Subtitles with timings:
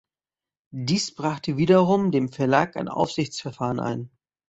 [0.73, 4.09] Dies brachte wiederum dem Verlag ein Aufsichtsverfahren ein.